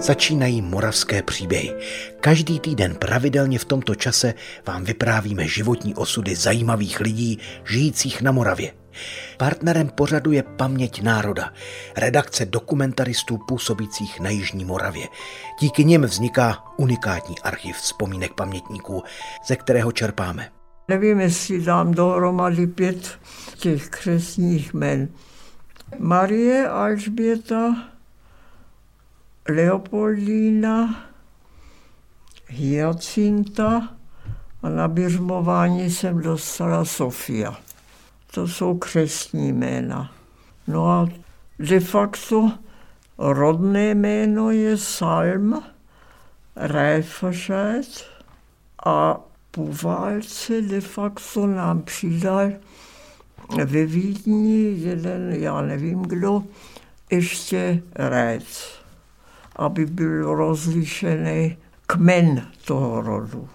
[0.00, 1.74] Začínají moravské příběhy.
[2.20, 4.34] Každý týden pravidelně v tomto čase
[4.66, 8.72] vám vyprávíme životní osudy zajímavých lidí žijících na Moravě.
[9.36, 11.52] Partnerem pořadu je Paměť národa,
[11.96, 15.06] redakce dokumentaristů působících na Jižní Moravě.
[15.60, 19.02] Díky nim vzniká unikátní archiv vzpomínek pamětníků,
[19.46, 20.48] ze kterého čerpáme.
[20.88, 23.18] Nevím, jestli dám dohromady pět
[23.56, 25.08] těch křesních men.
[25.98, 27.74] Marie Alžběta,
[29.48, 31.04] Leopoldína,
[32.46, 33.88] Hyacinta
[34.62, 37.56] a na běžmování jsem dostala Sofia.
[38.34, 40.12] To jsou křesní jména.
[40.66, 41.08] No a
[41.58, 42.52] de facto
[43.18, 45.62] rodné jméno je Salm
[46.56, 48.06] Reiferscheid
[48.86, 49.20] a
[49.50, 52.50] po válce de facto nám přidal
[53.64, 56.44] ve Vídni jeden, já nevím kdo,
[57.10, 58.77] ještě Rec
[59.58, 61.56] aby byl rozlišený
[61.86, 63.48] kmen toho rodu.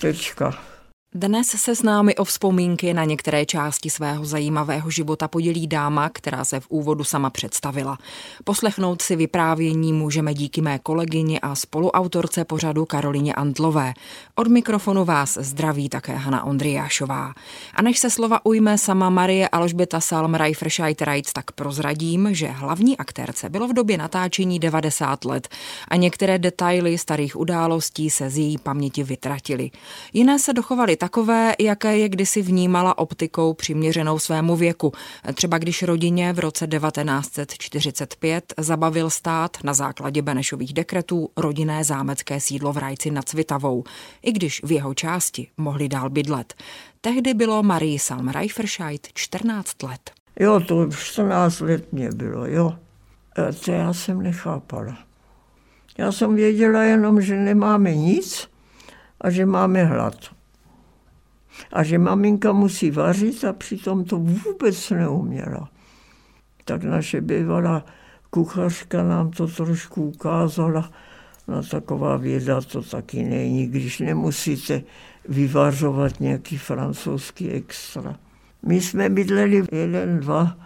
[0.00, 0.71] Tečka.
[1.14, 6.44] Dnes se s námi o vzpomínky na některé části svého zajímavého života podělí dáma, která
[6.44, 7.98] se v úvodu sama představila.
[8.44, 13.94] Poslechnout si vyprávění můžeme díky mé kolegyni a spoluautorce pořadu Karolině Antlové.
[14.34, 17.34] Od mikrofonu vás zdraví také Hana Ondriášová.
[17.74, 21.02] A než se slova ujme sama Marie Alžběta Salm Reiferscheid
[21.32, 25.48] tak prozradím, že hlavní aktérce bylo v době natáčení 90 let
[25.88, 29.70] a některé detaily starých událostí se z její paměti vytratily.
[30.12, 34.92] Jiné se dochovaly takové, jaké je kdysi vnímala optikou přiměřenou svému věku.
[35.34, 42.72] Třeba když rodině v roce 1945 zabavil stát na základě Benešových dekretů rodinné zámecké sídlo
[42.72, 43.84] v Rajci nad Cvitavou,
[44.22, 46.54] i když v jeho části mohli dál bydlet.
[47.00, 50.10] Tehdy bylo Marie Salm Reiferscheid 14 let.
[50.40, 52.72] Jo, to 14 let mě bylo, jo.
[53.38, 54.98] E, to já jsem nechápala.
[55.98, 58.48] Já jsem věděla jenom, že nemáme nic
[59.20, 60.14] a že máme hlad
[61.72, 65.68] a že maminka musí vařit a přitom to vůbec neuměla.
[66.64, 67.84] Tak naše bývalá
[68.30, 70.90] kuchařka nám to trošku ukázala.
[71.48, 74.82] No taková věda to taky není, když nemusíte
[75.28, 78.16] vyvařovat nějaký francouzský extra.
[78.66, 80.56] My jsme bydleli jeden, dva,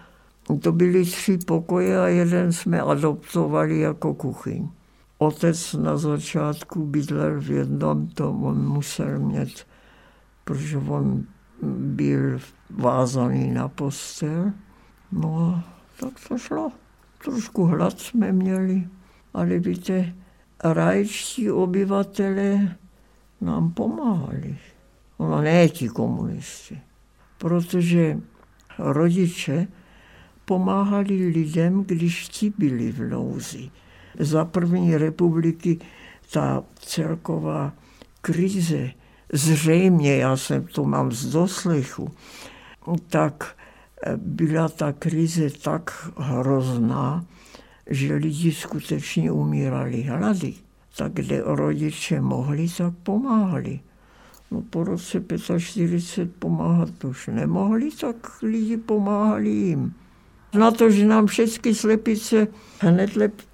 [0.60, 4.68] to byly tři pokoje a jeden jsme adoptovali jako kuchyň.
[5.18, 9.66] Otec na začátku bydlel v jednom, to on musel mít
[10.46, 11.26] protože on
[11.78, 12.38] byl
[12.70, 14.52] vázaný na postel.
[15.12, 15.64] No a
[16.00, 16.72] tak to šlo.
[17.24, 18.88] Trošku hlad jsme měli,
[19.34, 20.14] ale víte,
[20.64, 22.76] rajčtí obyvatele
[23.40, 24.58] nám pomáhali.
[25.18, 26.80] No ne ti komunisti,
[27.38, 28.20] protože
[28.78, 29.66] rodiče
[30.44, 33.70] pomáhali lidem, když ti byli v nouzi.
[34.18, 35.78] Za první republiky
[36.32, 37.72] ta celková
[38.20, 38.90] krize
[39.32, 42.10] zřejmě, já jsem to mám z doslechu,
[43.08, 43.56] tak
[44.02, 47.24] eh, byla ta krize tak hrozná,
[47.90, 50.54] že lidi skutečně umírali hlady.
[50.96, 53.80] Tak kde rodiče mohli, tak pomáhali.
[54.50, 55.22] No po roce
[55.58, 59.94] 45 pomáhat už nemohli, tak lidi pomáhali jim.
[60.54, 62.48] Na to, že nám všechny slepice
[62.80, 63.10] hned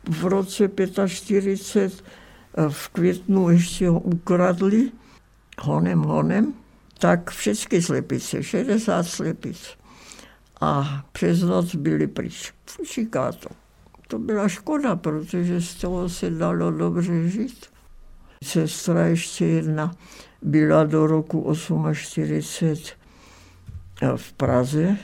[0.08, 0.70] v roce
[1.06, 4.90] 45 eh, v květnu ještě ukradli,
[5.60, 6.54] honem, honem,
[6.98, 9.68] tak všechny slepice, 60 slepic.
[10.60, 12.52] A přes noc byli pryč.
[12.94, 13.48] Říká to.
[14.08, 17.66] To byla škoda, protože z toho se dalo dobře žít.
[18.44, 19.94] Sestra ještě jedna
[20.42, 21.54] byla do roku
[21.92, 22.96] 48
[24.16, 24.96] v Praze,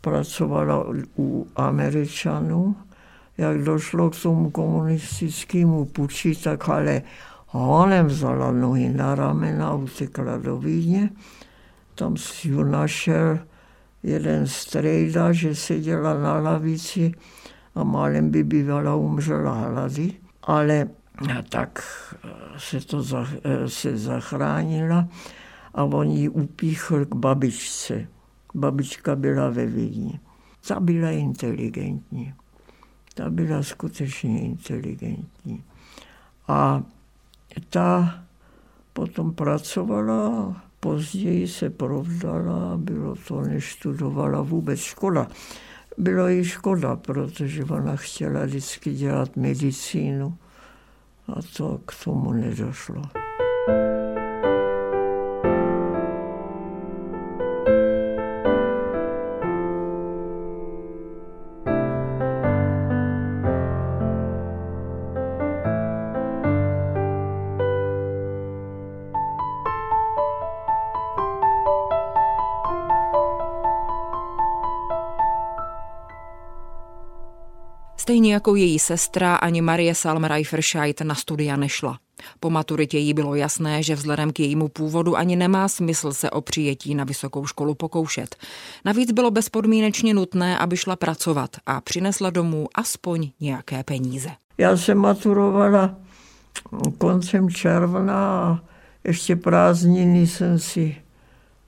[0.00, 0.86] pracovala
[1.18, 2.76] u Američanů.
[3.38, 7.02] Jak došlo k tomu komunistickému puči, tak ale
[7.52, 11.10] Honem vzala nohy na ramena, utekla do Vídně.
[11.94, 13.38] Tam si ju našel
[14.02, 17.12] jeden strejda, že seděla na lavici
[17.74, 20.14] a málem by bývala umřela hlady.
[20.42, 20.88] Ale
[21.48, 21.84] tak
[22.58, 23.04] se to
[23.66, 25.08] se zachránila
[25.74, 28.06] a on ji upíchl k babičce.
[28.54, 30.20] Babička byla ve Vídni.
[30.68, 32.34] Ta byla inteligentní.
[33.14, 35.64] Ta byla skutečně inteligentní.
[36.48, 36.82] A
[37.70, 38.22] ta
[38.92, 45.26] potom pracovala, později se provdala, bylo to, neštudovala vůbec škola.
[45.98, 50.36] Bylo jí škoda, protože ona chtěla vždycky dělat medicínu
[51.28, 53.02] a to k tomu nedošlo.
[78.02, 81.98] Stejně jako její sestra ani Marie Salm Reiferscheid na studia nešla.
[82.40, 86.40] Po maturitě jí bylo jasné, že vzhledem k jejímu původu ani nemá smysl se o
[86.40, 88.36] přijetí na vysokou školu pokoušet.
[88.84, 94.30] Navíc bylo bezpodmínečně nutné, aby šla pracovat a přinesla domů aspoň nějaké peníze.
[94.58, 95.94] Já jsem maturovala
[96.98, 98.60] koncem června a
[99.04, 100.96] ještě prázdniny jsem si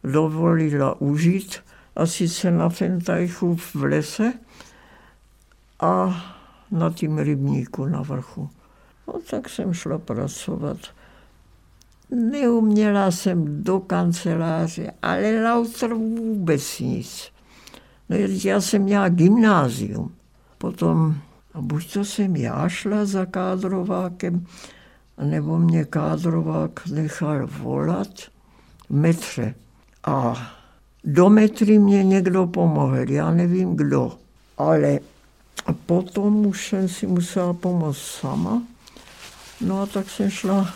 [0.05, 1.57] dovolila užít
[1.97, 4.33] a sice na Fentajchu v lese
[5.85, 6.17] a
[6.71, 8.51] na tím rybníku na vrchu.
[9.09, 10.77] No tak jsem šla pracovat.
[12.11, 17.33] Neuměla jsem do kanceláře, ale lauter vůbec nic.
[18.09, 20.15] No, já jsem měla gymnázium.
[20.59, 21.15] Potom,
[21.55, 24.47] a buď to jsem já šla za kádrovákem,
[25.25, 28.09] nebo mě kádrovák nechal volat
[28.91, 29.55] metře.
[30.05, 30.37] A
[31.05, 34.13] do metry mě někdo pomohl, já nevím kdo,
[34.59, 34.99] ale
[35.87, 38.63] potom už jsem si musela pomoct sama.
[39.61, 40.75] No a tak jsem šla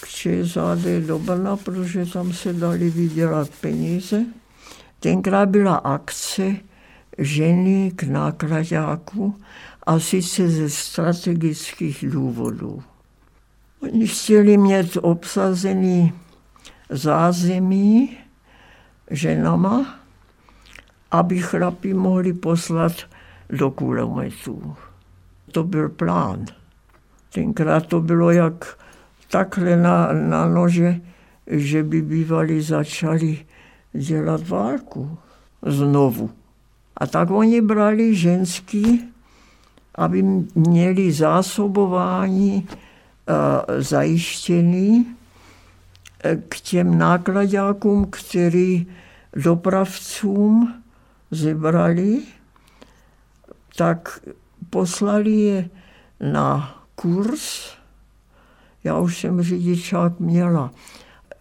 [0.00, 4.24] k ČSAD do Brna, protože tam se dali vydělat peníze.
[5.00, 6.56] Tenkrát byla akce
[7.18, 9.36] ženy k nákladáku
[9.86, 12.82] a sice ze strategických důvodů.
[13.80, 16.12] Oni chtěli mít obsazený
[16.90, 18.18] zázemí
[19.10, 19.98] ženama,
[21.10, 22.92] aby chlapi mohli poslat
[23.50, 24.76] do kulometů.
[25.52, 26.44] To byl plán.
[27.34, 28.78] Tenkrát to bylo jak
[29.30, 31.00] takhle na, na nože,
[31.46, 33.46] že by bývali začali
[33.92, 35.18] dělat válku
[35.62, 36.30] znovu.
[36.96, 39.04] A tak oni brali ženský,
[39.94, 40.22] aby
[40.54, 45.06] měli zásobování uh, zajištěný
[46.24, 48.86] e, k těm nákladákům, který
[49.36, 50.74] dopravcům
[51.30, 52.22] zebrali,
[53.76, 54.20] tak
[54.70, 55.70] poslali je
[56.20, 57.74] na kurz.
[58.84, 60.70] Já už jsem řidičák měla,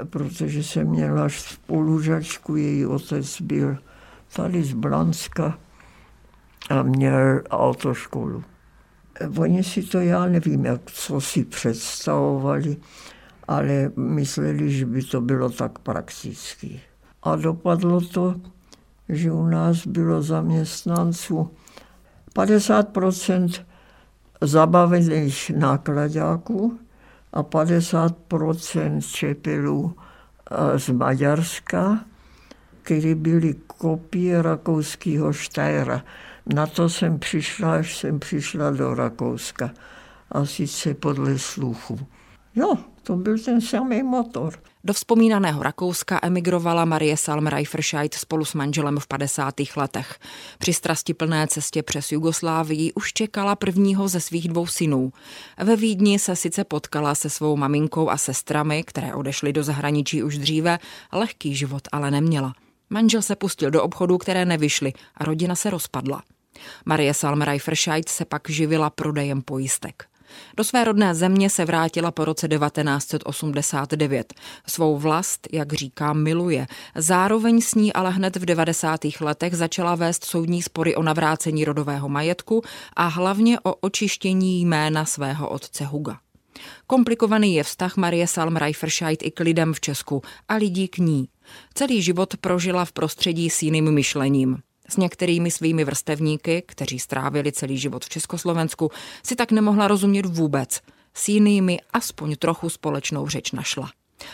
[0.10, 3.78] protože jsem měla spolužačku, její otec byl
[4.36, 5.58] tady z Blanska
[6.70, 8.44] a měl autoškolu.
[9.38, 12.78] Oni si to, já nevím, jak, co si představovali,
[13.48, 16.82] ale mysleli, že by to bylo tak prakticky.
[17.24, 18.36] A dopadlo to,
[19.10, 21.50] že u nás bylo zaměstnanců
[22.36, 23.66] 50%
[24.42, 26.80] zabavených nákladáků
[27.34, 28.16] a 50
[29.12, 29.96] čepelů
[30.52, 32.00] eh, z Maďarska,
[32.82, 36.04] které byly kopie rakouského Štajra.
[36.54, 39.72] Na to jsem přišla, až jsem přišla do Rakouska.
[40.32, 42.00] A sice podle sluchu.
[42.56, 44.54] Jo, to byl ten samý motor.
[44.84, 49.54] Do vzpomínaného Rakouska emigrovala Marie Salm Reiferscheid spolu s manželem v 50.
[49.76, 50.20] letech.
[50.58, 55.14] Při strastiplné cestě přes Jugoslávii už čekala prvního ze svých dvou synů.
[55.64, 60.38] Ve Vídni se sice potkala se svou maminkou a sestrami, které odešly do zahraničí už
[60.38, 60.80] dříve,
[61.12, 62.54] lehký život ale neměla.
[62.90, 66.24] Manžel se pustil do obchodů, které nevyšly a rodina se rozpadla.
[66.86, 70.11] Marie Salm Reiferscheid se pak živila prodejem pojistek.
[70.58, 74.34] Do své rodné země se vrátila po roce 1989.
[74.68, 76.68] Svou vlast, jak říká, miluje.
[76.96, 79.00] Zároveň s ní ale hned v 90.
[79.22, 82.62] letech začala vést soudní spory o navrácení rodového majetku
[82.96, 86.18] a hlavně o očištění jména svého otce Huga.
[86.88, 91.28] Komplikovaný je vztah Marie Salm Reiferscheid i k lidem v Česku a lidí k ní.
[91.74, 94.58] Celý život prožila v prostředí s jiným myšlením.
[94.90, 98.92] S některými svými vrstevníky, kteří strávili celý život v Československu,
[99.24, 100.82] si tak nemohla rozumět vůbec.
[101.14, 103.90] S jinými aspoň trochu společnou řeč našla.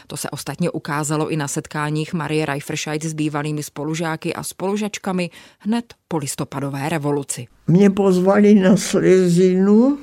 [0.08, 5.94] To se ostatně ukázalo i na setkáních Marie Reiferscheid s bývalými spolužáky a spolužačkami hned
[6.08, 7.48] po listopadové revoluci.
[7.68, 9.98] Mě pozvali na slezinu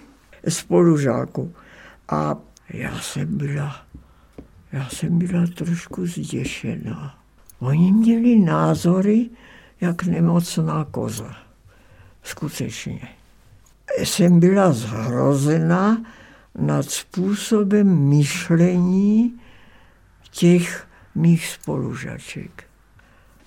[0.48, 1.52] spolužáku
[2.08, 2.36] a
[2.70, 3.76] já jsem byla,
[4.72, 7.18] já jsem byla trošku zděšená.
[7.60, 9.30] Oni měli názory,
[9.84, 11.36] jak nemocná koza.
[12.22, 13.08] Skutečně.
[13.98, 16.02] Jsem byla zhrozena
[16.58, 19.40] nad způsobem myšlení
[20.30, 22.64] těch mých spolužaček.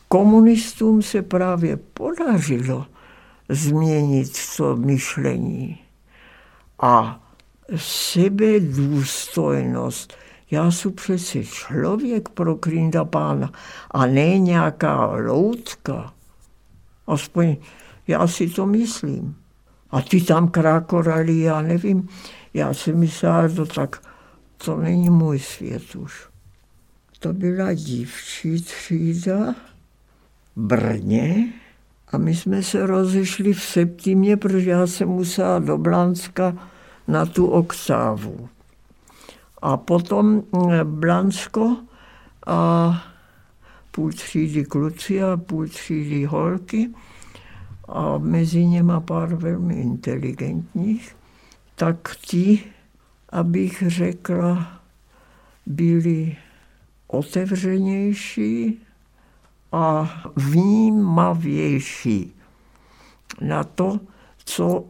[0.08, 2.86] Komunistům se právě podařilo
[3.50, 5.80] změnit to myšlení
[6.82, 7.24] a
[7.76, 10.14] sebedůstojnost.
[10.52, 13.52] Já jsem přece člověk pro krinda pána
[13.92, 16.14] a ne nějaká loutka.
[17.08, 17.56] Aspoň
[18.08, 19.36] já si to myslím.
[19.92, 22.10] A ty tam krákorali, já nevím.
[22.54, 22.94] Já si
[23.48, 24.02] že tak
[24.58, 26.28] to není můj svět už.
[27.20, 29.56] To byla dívčí třída
[30.56, 31.54] v Brně
[32.12, 36.58] A my jsme se rozešli v septimě, protože já jsem musela do Blanska
[37.08, 38.50] na tu oktávu.
[39.62, 40.44] A potom
[40.84, 41.78] Blansko
[42.48, 42.92] a
[43.98, 46.90] půl třídy kluci a půl třídy holky
[47.88, 51.16] a mezi něma pár velmi inteligentních,
[51.76, 52.64] tak ti,
[53.30, 54.82] abych řekla,
[55.66, 56.38] byli
[57.08, 58.80] otevřenější
[59.72, 62.34] a vnímavější
[63.42, 64.00] na to,
[64.46, 64.86] co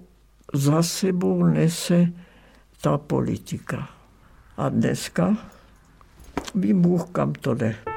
[0.54, 2.14] za sebou nese
[2.82, 3.90] ta politika.
[4.58, 5.38] A dneska
[6.56, 7.97] ví Bůh, kam to jde.